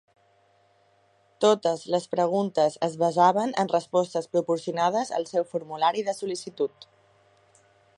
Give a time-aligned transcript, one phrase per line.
[1.45, 6.95] Totes les preguntes es basaven en respostes proporcionades al seu formulari de sol·licitud.